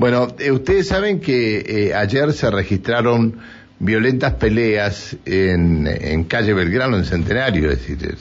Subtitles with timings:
[0.00, 3.36] Bueno, eh, ustedes saben que eh, ayer se registraron
[3.80, 8.16] violentas peleas en, calle Belgrano, en Centenario, es decir,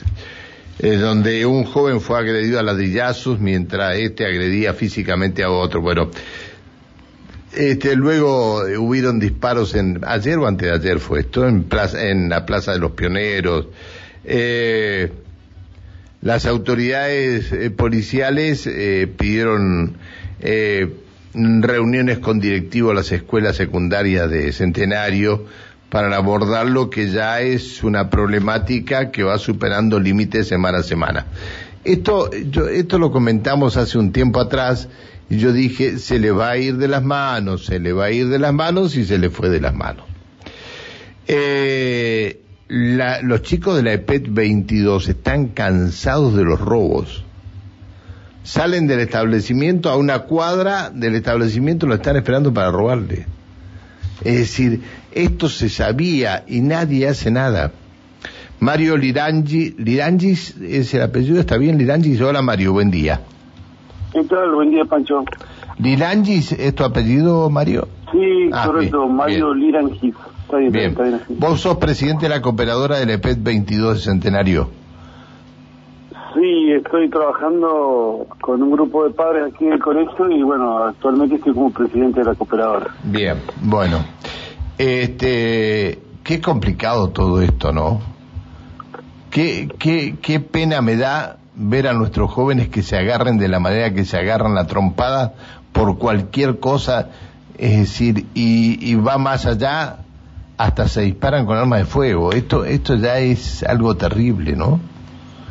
[1.00, 5.80] donde un joven fue agredido a ladrillazos mientras este agredía físicamente a otro.
[5.80, 6.12] Bueno,
[7.56, 12.10] este, luego eh, hubieron disparos en ayer o antes de ayer fue esto en plaza,
[12.10, 13.68] en la plaza de los pioneros.
[14.26, 15.14] Eh,
[16.24, 19.96] las autoridades policiales eh, pidieron
[21.34, 25.46] reuniones con directivos de las escuelas secundarias de Centenario
[25.90, 31.26] para abordar lo que ya es una problemática que va superando límites semana a semana.
[31.84, 34.90] Esto, esto lo comentamos hace un tiempo atrás
[35.30, 38.12] y yo dije, se le va a ir de las manos, se le va a
[38.12, 40.06] ir de las manos y se le fue de las manos.
[41.28, 47.24] Eh, los chicos de la EPET 22 están cansados de los robos.
[48.44, 53.26] Salen del establecimiento a una cuadra del establecimiento, lo están esperando para robarle.
[54.24, 54.82] Es decir,
[55.12, 57.72] esto se sabía y nadie hace nada.
[58.60, 62.20] Mario Lirangi, Lirangis es el apellido, está bien, Lirangis.
[62.22, 63.22] Hola Mario, buen día.
[64.12, 64.52] ¿Qué tal?
[64.54, 65.24] Buen día, Pancho.
[65.78, 67.88] Lirangis, ¿es tu apellido, Mario?
[68.12, 69.66] Sí, Ah, correcto, bien, Mario bien.
[69.68, 70.16] Lirangis.
[70.44, 70.90] Está bien, Bien.
[70.92, 71.36] está bien así.
[71.38, 74.70] Vos sos presidente de la cooperadora del EPET 22 de Centenario.
[76.34, 81.36] Sí, estoy trabajando con un grupo de padres aquí en el colegio y bueno, actualmente
[81.36, 82.88] estoy como presidente de la cooperadora.
[83.04, 84.00] Bien, bueno.
[84.78, 88.00] Este, qué complicado todo esto, ¿no?
[89.32, 93.60] Qué, qué, qué pena me da ver a nuestros jóvenes que se agarren de la
[93.60, 95.34] manera que se agarran la trompada
[95.74, 97.10] por cualquier cosa,
[97.58, 99.98] es decir, y, y va más allá,
[100.58, 102.32] hasta se disparan con armas de fuego.
[102.32, 104.80] Esto, esto ya es algo terrible, ¿no?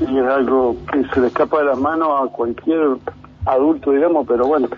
[0.01, 2.97] Y es algo que se le escapa de las manos a cualquier
[3.47, 4.69] adulto, digamos, pero bueno,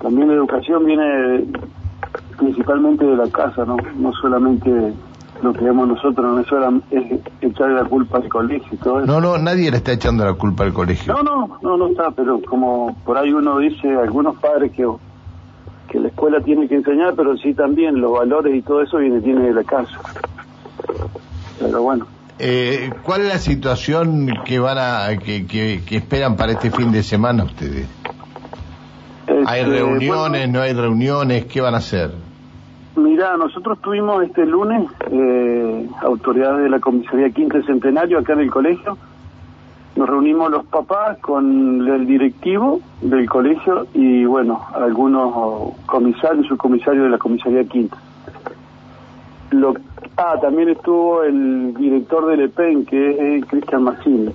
[0.00, 1.44] también la educación viene
[2.38, 3.76] principalmente de la casa, ¿no?
[3.96, 4.70] No solamente
[5.42, 9.06] lo que vemos nosotros, no es es echarle la culpa al colegio y todo eso.
[9.06, 11.12] No, no, nadie le está echando la culpa al colegio.
[11.12, 14.86] No, no, no, no está, pero como por ahí uno dice, algunos padres que,
[15.88, 19.20] que la escuela tiene que enseñar, pero sí también los valores y todo eso viene,
[19.20, 19.98] tiene de la casa.
[21.58, 22.06] Pero bueno,
[22.38, 26.90] Eh, ¿Cuál es la situación que van a que, que, que esperan para este fin
[26.90, 27.86] de semana ustedes?
[29.46, 30.48] ¿Hay Este, reuniones?
[30.48, 31.46] ¿No hay reuniones?
[31.46, 32.10] ¿Qué van a hacer?
[32.96, 38.50] mira, nosotros tuvimos este lunes eh, autoridades de la comisaría Quince Centenario acá en el
[38.50, 38.96] colegio.
[39.96, 47.10] Nos reunimos los papás con el directivo del colegio y bueno, algunos comisarios, subcomisarios de
[47.10, 47.96] la comisaría Quinta.
[49.50, 49.74] Lo,
[50.16, 54.32] ah, también estuvo el director del EPEN, que es Cristian Massini.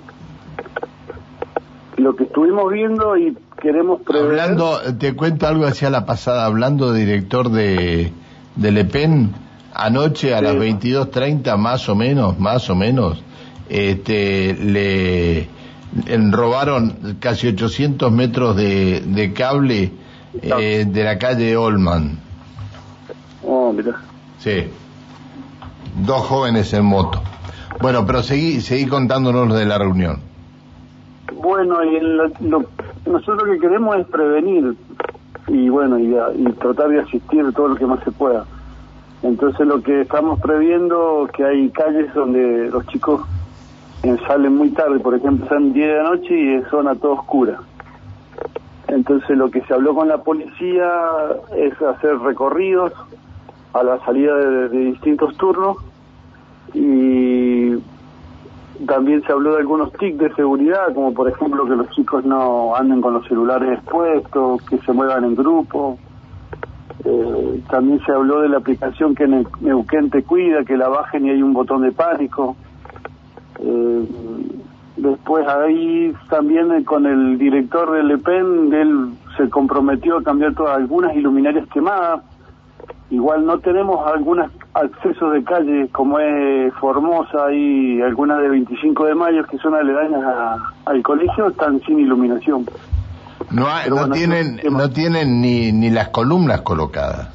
[1.96, 4.30] Lo que estuvimos viendo y queremos prever...
[4.40, 8.12] Hablando, te cuento algo hacia la pasada, hablando de director de,
[8.56, 9.32] de Le Pen,
[9.74, 10.44] anoche a Sí.
[10.44, 13.22] las 22.30 más o menos, más o menos,
[13.68, 15.48] este, le,
[16.06, 19.92] le robaron casi 800 metros de, de cable
[20.40, 22.18] eh, de la calle Olman.
[23.44, 24.00] Oh, mira.
[24.38, 24.64] Sí.
[26.04, 27.20] Dos jóvenes en moto.
[27.80, 30.18] Bueno, pero seguí, seguí contándonos de la reunión.
[31.34, 32.64] Bueno, y en la- lo-
[33.06, 34.74] nosotros lo que queremos es prevenir
[35.48, 36.14] y bueno, y,
[36.54, 38.44] tratar de asistir todo lo que más se pueda.
[39.22, 43.22] Entonces lo que estamos previendo que hay calles donde los chicos
[44.02, 47.14] eh, salen muy tarde, por ejemplo, son 10 de la noche y es zona toda
[47.14, 47.58] oscura.
[48.88, 50.90] Entonces lo que se habló con la policía
[51.56, 52.92] es hacer recorridos
[53.72, 55.76] a la salida de distintos turnos
[56.74, 57.74] y
[58.86, 62.74] también se habló de algunos tics de seguridad, como por ejemplo que los chicos no
[62.76, 65.98] anden con los celulares expuestos, que se muevan en grupo.
[67.04, 71.26] Eh, también se habló de la aplicación que Ne- Neuquén te cuida, que la bajen
[71.26, 72.56] y hay un botón de pánico.
[73.58, 74.04] Eh,
[74.96, 81.14] después ahí también con el director del EPEN, él se comprometió a cambiar todas algunas
[81.16, 82.22] iluminarias quemadas.
[83.10, 89.14] Igual no tenemos algunos accesos de calle como es Formosa y algunas de 25 de
[89.14, 92.66] mayo que son aledañas a- al colegio, están sin iluminación.
[93.50, 97.28] No, hay- no bueno, tienen, no tienen ni, ni las columnas colocadas.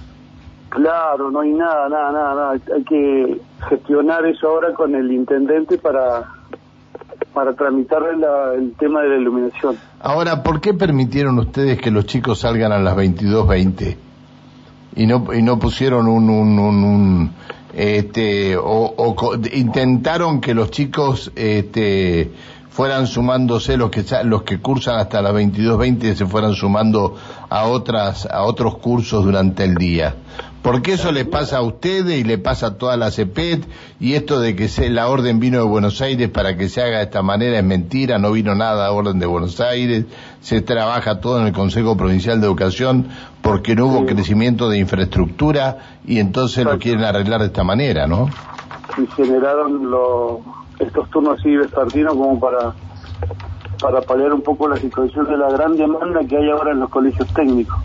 [0.69, 2.51] Claro, no hay nada, nada, nada, nada.
[2.75, 6.23] Hay que gestionar eso ahora con el intendente para
[7.33, 9.75] para tramitar la- el tema de la iluminación.
[10.01, 13.97] Ahora, ¿por qué permitieron ustedes que los chicos salgan a las 22.20?
[14.95, 17.31] Y no, y no pusieron un, un, un, un,
[17.74, 22.31] este, o, o intentaron que los chicos, este,
[22.75, 27.15] fueran sumándose los que los que cursan hasta las 22.20 se fueran sumando
[27.50, 30.13] a otras a otros cursos durante el día.
[30.65, 33.67] Porque eso le pasa a ustedes y le pasa a toda la CEPET
[34.00, 36.97] y esto de que se, la orden vino de Buenos Aires para que se haga
[36.97, 40.06] de esta manera es mentira, no vino nada a orden de Buenos Aires,
[40.41, 43.09] se trabaja todo en el Consejo Provincial de Educación
[43.44, 48.27] porque no hubo crecimiento de infraestructura y entonces lo quieren arreglar de esta manera, ¿no?
[48.97, 50.39] Y generaron los,
[50.79, 52.73] estos turnos así vespertinos como para
[53.79, 56.89] para paliar un poco la situación de la gran demanda que hay ahora en los
[56.89, 57.77] colegios técnicos.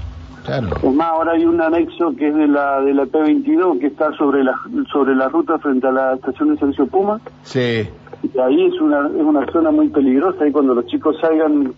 [0.58, 4.12] Es más, ahora hay un anexo que es de la de la P22 que está
[4.12, 4.58] sobre la
[4.92, 7.20] sobre la ruta frente a la estación de servicio Puma.
[7.42, 7.88] Sí.
[8.22, 11.72] Y ahí es una es una zona muy peligrosa y cuando los chicos salgan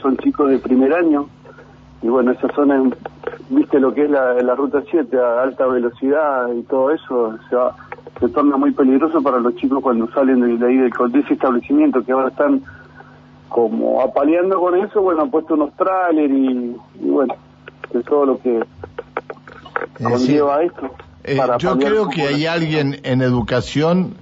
[0.00, 1.26] son chicos de primer año
[2.02, 2.82] y bueno, esa zona
[3.48, 7.56] viste lo que es la, la ruta 7 a alta velocidad y todo eso se
[7.56, 7.74] va
[8.20, 12.04] se torna muy peligroso para los chicos cuando salen de, ahí del, de ese establecimiento
[12.04, 12.62] que ahora están
[13.48, 16.76] como apaleando con eso, bueno, han puesto unos trailers y
[17.10, 17.34] bueno,
[17.92, 18.64] de todo lo que eh,
[20.02, 20.90] conlleva esto.
[21.24, 24.14] Eh, yo creo que hay alguien en educación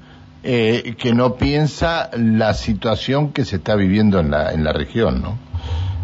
[0.43, 5.23] eh, que no piensa la situación que se está viviendo en la, en la región,
[5.23, 5.39] ¿no?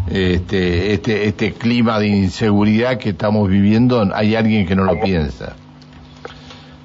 [0.08, 5.56] Este, este, este clima de inseguridad que estamos viviendo, hay alguien que no lo piensa.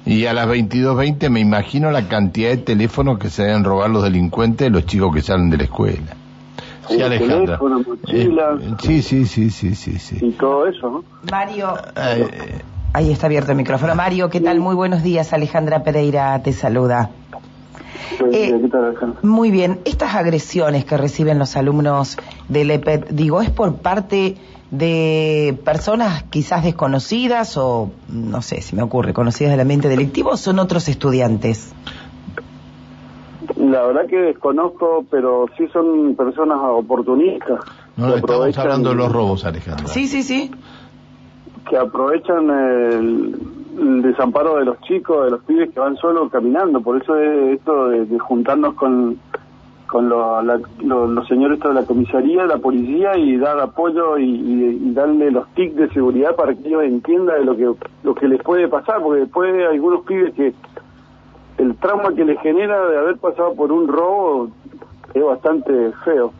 [0.04, 4.02] Y a las 22.20 me imagino la cantidad de teléfonos que se deben robar los
[4.02, 6.16] delincuentes de los chicos que salen de la escuela.
[6.92, 10.18] Sí, Teléfono, mochila, eh, sí, sí, sí, sí, sí, sí.
[10.20, 11.04] Y todo eso, ¿no?
[11.30, 11.74] Mario.
[11.96, 12.60] Eh,
[12.92, 13.94] ahí está abierto el micrófono.
[13.94, 14.60] Mario, ¿qué tal?
[14.60, 15.32] Muy buenos días.
[15.32, 17.10] Alejandra Pereira te saluda.
[18.32, 18.54] Eh,
[19.22, 22.16] muy bien, estas agresiones que reciben los alumnos
[22.48, 24.36] del EPET, digo, ¿es por parte
[24.70, 30.36] de personas quizás desconocidas o, no sé, si me ocurre, conocidas del ambiente delictivo o
[30.36, 31.72] son otros estudiantes?
[33.82, 37.58] La verdad que desconozco, pero sí son personas oportunistas.
[37.96, 39.88] No, estamos hablando de los robos, Alejandro.
[39.88, 40.52] Sí, sí, sí.
[41.68, 46.80] Que aprovechan el, desamparo de los chicos, de los pibes que van solo caminando.
[46.80, 49.18] Por eso es esto de, juntarnos con,
[49.88, 55.74] con los señores de la comisaría, la policía y dar apoyo y, darle los tics
[55.74, 59.22] de seguridad para que ellos entiendan de lo que, lo que les puede pasar, porque
[59.22, 60.54] después hay algunos pibes que
[61.58, 64.48] el trauma que le genera de haber pasado por un robo
[65.14, 66.32] es bastante feo.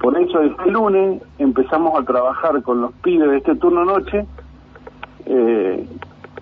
[0.00, 4.26] Por eso este lunes empezamos a trabajar con los pibes de este turno noche.
[5.24, 5.86] Eh,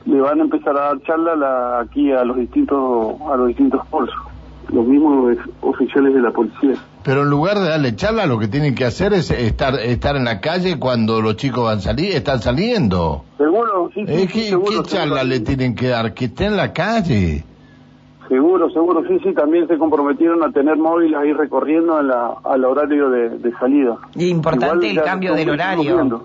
[0.04, 4.14] le van a empezar a dar charla aquí a los distintos a los distintos cursos,
[4.70, 6.74] los mismos oficiales de la policía.
[7.02, 10.24] Pero en lugar de darle charla, lo que tienen que hacer es estar estar en
[10.24, 13.24] la calle cuando los chicos van a salir, están saliendo.
[13.38, 14.04] Seguro, sí.
[14.06, 16.12] sí, ¿Qué, ¿qué charla le tienen que dar?
[16.12, 17.44] Que esté en la calle.
[18.34, 23.52] Seguro, seguro, sí, sí, también se comprometieron a tener móviles ahí recorriendo al horario de,
[23.60, 23.96] salida.
[24.16, 26.24] Y importante el cambio del horario.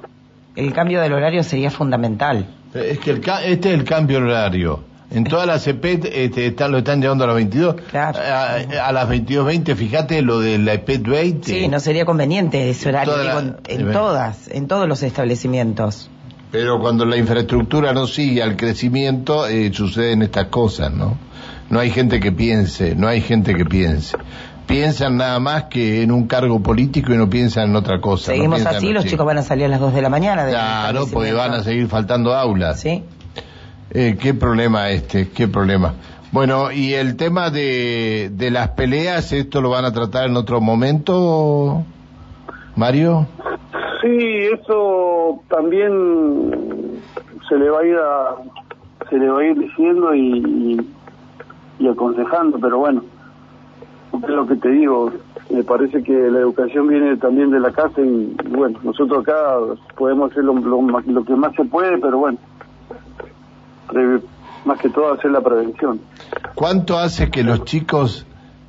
[0.56, 2.48] El cambio del horario sería fundamental.
[2.74, 4.80] Es que el, este es el cambio del horario.
[5.12, 7.76] En todas las EPET este, lo están llevando a las 22.
[7.92, 8.18] Claro.
[8.20, 11.48] A, las 22.20, fíjate lo de la EPET 20.
[11.48, 13.14] Sí, no sería conveniente ese horario
[13.68, 16.10] en, todas, en todos los establecimientos.
[16.52, 21.30] Pero cuando la infraestructura no sigue al crecimiento, eh, suceden estas cosas, ¿no?
[21.70, 24.18] No hay gente que piense, no hay gente que piense.
[24.66, 28.32] Piensan nada más que en un cargo político y no piensan en otra cosa.
[28.32, 29.26] Seguimos así, los chicos.
[29.26, 30.48] van a salir a las 2 de la mañana.
[30.48, 32.80] Claro, porque van a seguir faltando aulas.
[32.80, 33.04] Sí.
[33.92, 35.96] Eh, qué problema este, qué problema.
[36.32, 40.62] Bueno, y el tema de, de las peleas, ¿esto lo van a tratar en otro
[40.62, 41.84] momento,
[42.76, 43.28] Mario?
[44.02, 47.02] Sí, eso también
[47.48, 47.98] se le va a ir
[49.10, 50.99] se le va a ir diciendo y y
[51.88, 53.04] aconsejando, pero bueno,
[54.14, 55.12] es lo que te digo,
[55.50, 59.56] me parece que la educación viene también de la casa y, bueno, nosotros acá
[59.96, 62.38] podemos hacer lo, lo, que más se puede, pero bueno,
[64.66, 66.00] más que todo hacer la prevención.
[66.54, 68.26] ¿Cuánto hace que los chicos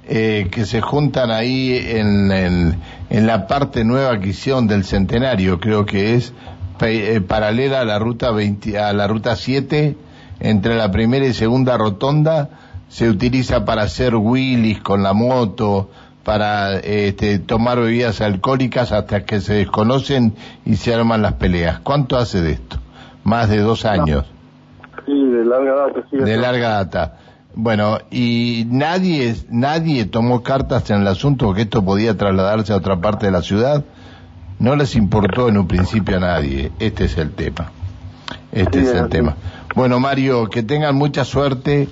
[0.06, 5.84] eh, que se juntan ahí en, en, la parte nueva que hicieron del centenario, creo
[5.84, 6.32] que es
[6.80, 9.96] eh, paralela a la ruta 20, a la ruta 7,
[10.40, 12.48] entre la primera y segunda rotonda,
[12.90, 15.90] se utiliza para hacer wheelies con la moto,
[16.24, 20.34] para este, tomar bebidas alcohólicas hasta que se desconocen
[20.66, 21.78] y se arman las peleas.
[21.80, 22.78] ¿Cuánto hace de esto?
[23.22, 24.26] Más de dos años.
[25.06, 26.00] Sí, de larga data.
[26.10, 27.16] Sí, de larga data.
[27.54, 33.00] Bueno, y nadie, nadie tomó cartas en el asunto que esto podía trasladarse a otra
[33.00, 33.84] parte de la ciudad.
[34.58, 36.72] No les importó en un principio a nadie.
[36.80, 37.70] Este es el tema.
[38.50, 39.36] Este es el tema.
[39.76, 41.88] Bueno, Mario, que tengan mucha suerte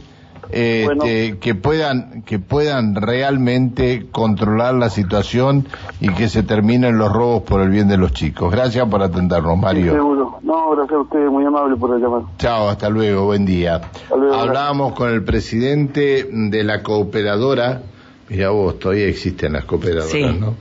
[0.50, 5.66] este, que puedan que puedan realmente controlar la situación
[6.00, 8.50] y que se terminen los robos por el bien de los chicos.
[8.50, 9.92] Gracias por atendernos, Mario.
[9.92, 10.38] seguro.
[10.42, 12.30] No, gracias a ustedes, muy amable por el llamado.
[12.38, 13.80] Chao, hasta luego, buen día.
[14.10, 17.82] Hablábamos con el presidente de la cooperadora,
[18.28, 20.54] mira vos, todavía existen las cooperadoras, ¿no?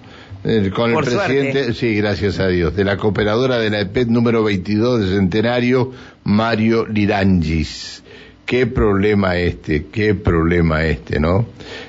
[0.74, 5.02] con el presidente, sí, gracias a Dios, de la cooperadora de la EPET número 22
[5.02, 5.92] de Centenario,
[6.24, 8.04] Mario Lirangis.
[8.48, 11.46] Qué problema este, qué problema este, ¿no?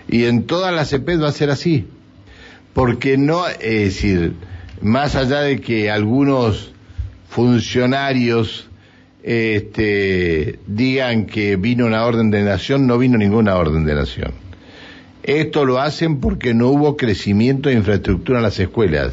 [0.09, 1.87] Y en todas las EPET va a ser así.
[2.75, 4.35] Porque no, es decir,
[4.83, 6.73] más allá de que algunos
[7.29, 8.69] funcionarios
[9.23, 14.33] este, digan que vino una orden de nación, no vino ninguna orden de nación.
[15.23, 19.13] Esto lo hacen porque no hubo crecimiento de infraestructura en las escuelas.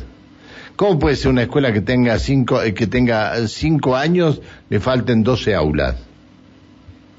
[0.75, 5.22] ¿Cómo puede ser una escuela que tenga cinco, eh, que tenga cinco años, le falten
[5.22, 6.05] doce aulas?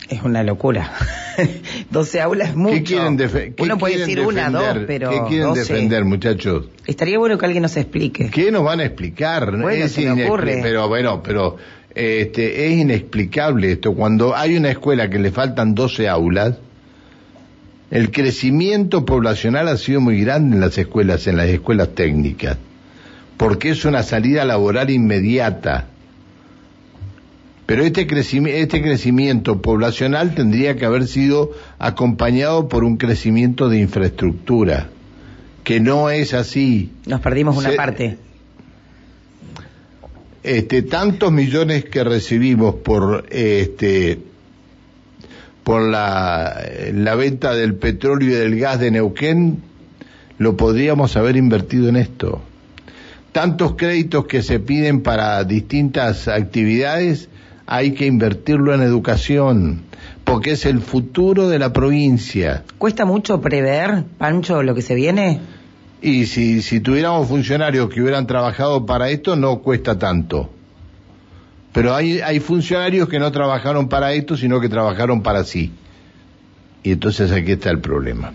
[0.09, 0.93] Es una locura.
[1.91, 2.75] 12 aulas es mucho.
[2.75, 5.11] ¿Qué quieren Uno puede decir una, dos, pero.
[5.11, 6.67] ¿Qué quieren defender, muchachos?
[6.87, 8.31] Estaría bueno que alguien nos explique.
[8.31, 9.51] ¿Qué nos van a explicar?
[9.51, 10.61] Bueno, es se ocurre.
[10.63, 11.57] Pero bueno, pero
[11.95, 13.95] este, es inexplicable esto.
[13.95, 16.57] Cuando hay una escuela que le faltan 12 aulas,
[17.91, 22.59] el crecimiento poblacional ha sido muy grande en las escuelas, en las escuelas técnicas,
[23.37, 25.87] porque es una salida laboral inmediata
[27.67, 34.89] pero este, este crecimiento, poblacional tendría que haber sido acompañado por un crecimiento de infraestructura,
[35.65, 36.93] que no es así.
[37.07, 38.19] Nos perdimos una parte.
[40.45, 44.21] Este, tantos millones que recibimos por este
[45.65, 49.61] por la, la venta del petróleo y del gas de Neuquén,
[50.39, 52.41] lo podríamos haber invertido en esto.
[53.33, 57.29] Tantos créditos que se piden para distintas actividades
[57.67, 59.83] hay que invertirlo en educación,
[60.25, 62.65] porque es el futuro de la provincia.
[62.79, 65.41] ¿Cuesta mucho prever, Pancho, lo que se viene?
[66.01, 70.51] Y si, si tuviéramos funcionarios que hubieran trabajado para esto, no cuesta tanto.
[71.73, 75.73] Pero hay, hay funcionarios que no trabajaron para esto, sino que trabajaron para sí.
[76.83, 78.33] Y entonces aquí está el problema.